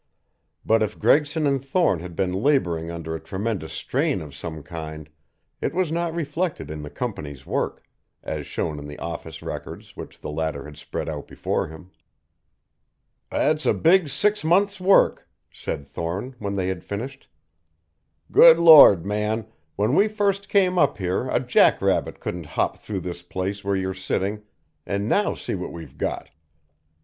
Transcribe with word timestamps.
But 0.65 0.81
if 0.81 0.97
Gregson 0.97 1.45
and 1.45 1.63
Thorne 1.63 1.99
had 1.99 2.15
been 2.15 2.33
laboring 2.33 2.89
under 2.89 3.13
a 3.13 3.19
tremendous 3.19 3.71
strain 3.71 4.19
of 4.19 4.33
some 4.33 4.63
kind 4.63 5.07
it 5.61 5.75
was 5.75 5.91
not 5.91 6.15
reflected 6.15 6.71
in 6.71 6.81
the 6.81 6.89
company's 6.89 7.45
work, 7.45 7.83
as 8.23 8.47
shown 8.47 8.79
in 8.79 8.87
the 8.87 8.97
office 8.97 9.43
records 9.43 9.95
which 9.95 10.19
the 10.19 10.31
latter 10.31 10.65
had 10.65 10.75
spread 10.75 11.07
out 11.07 11.27
before 11.27 11.67
him. 11.67 11.91
"That's 13.29 13.67
a 13.67 13.75
big 13.75 14.09
six 14.09 14.43
months' 14.43 14.81
work," 14.81 15.29
said 15.51 15.85
Thorne 15.85 16.35
when 16.39 16.55
they 16.55 16.69
had 16.69 16.83
finished. 16.83 17.27
"Good 18.31 18.57
Lord, 18.57 19.05
man, 19.05 19.45
when 19.75 19.93
we 19.93 20.07
first 20.07 20.49
came 20.49 20.79
up 20.79 20.97
here 20.97 21.29
a 21.29 21.39
jack 21.39 21.79
rabbit 21.79 22.19
couldn't 22.19 22.47
hop 22.57 22.79
through 22.79 23.01
this 23.01 23.21
place 23.21 23.63
where 23.63 23.75
you're 23.75 23.93
sitting, 23.93 24.41
and 24.83 25.07
now 25.07 25.35
see 25.35 25.53
what 25.53 25.71
we've 25.71 25.95
got! 25.99 26.31